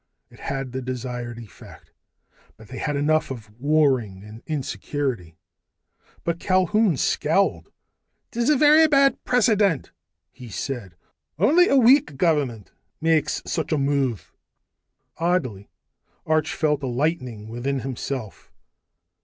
[0.31, 1.91] It had the desired effect;
[2.57, 5.35] they had had enough of warring and insecurity.
[6.23, 7.71] But Culquhoun scowled.
[8.31, 9.91] "'Tis a vurra bad precedent,"
[10.31, 10.95] he said.
[11.37, 14.33] "Only a weak government makes such a move."
[15.19, 15.69] Oddly,
[16.25, 18.51] Arch felt a lightening within himself.